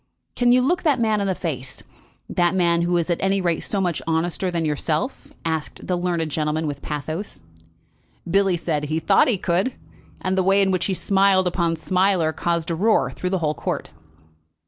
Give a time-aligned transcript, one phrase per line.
[0.35, 1.83] "Can you look that man in the face,
[2.27, 6.31] that man who is at any rate so much honester than yourself?" asked the learned
[6.31, 7.43] gentleman with pathos.
[8.27, 9.75] Billy said that he thought he could,
[10.19, 13.53] and the way in which he smiled upon Smiler caused a roar through the whole
[13.53, 13.91] court.